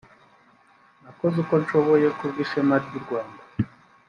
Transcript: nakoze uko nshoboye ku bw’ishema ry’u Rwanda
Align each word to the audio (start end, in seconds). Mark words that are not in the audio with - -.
nakoze 1.03 1.35
uko 1.43 1.53
nshoboye 1.61 2.07
ku 2.17 2.23
bw’ishema 2.29 2.75
ry’u 2.85 2.99
Rwanda 3.03 3.41